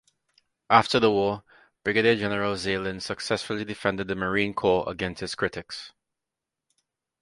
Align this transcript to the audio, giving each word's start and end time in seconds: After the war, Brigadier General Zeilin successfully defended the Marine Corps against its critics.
After 0.71 0.99
the 0.99 1.11
war, 1.11 1.43
Brigadier 1.83 2.15
General 2.15 2.55
Zeilin 2.55 3.03
successfully 3.03 3.63
defended 3.63 4.07
the 4.07 4.15
Marine 4.15 4.55
Corps 4.55 4.89
against 4.89 5.21
its 5.21 5.35
critics. 5.35 5.91